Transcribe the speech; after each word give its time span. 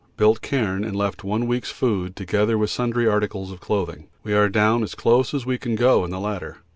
Built 0.17 0.41
cairn 0.41 0.83
and 0.83 0.95
left 0.95 1.23
one 1.23 1.45
week's 1.45 1.69
food 1.69 2.15
together 2.15 2.57
with 2.57 2.71
sundry 2.71 3.05
articles 3.07 3.51
of 3.51 3.59
clothing. 3.59 4.07
We 4.23 4.33
are 4.33 4.49
down 4.49 4.81
as 4.81 4.95
close 4.95 5.31
as 5.31 5.45
we 5.45 5.59
can 5.59 5.75
go 5.75 6.03
in 6.03 6.09
the 6.09 6.19
latter. 6.19 6.57